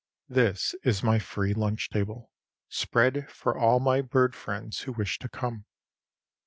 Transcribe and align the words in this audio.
This 0.29 0.73
is 0.83 1.03
my 1.03 1.19
free 1.19 1.53
lunch 1.53 1.87
table, 1.91 2.31
spread 2.69 3.29
for 3.29 3.55
all 3.55 3.79
my 3.79 4.01
bird 4.01 4.33
friends 4.33 4.79
who 4.79 4.93
wish 4.93 5.19
to 5.19 5.29
come. 5.29 5.65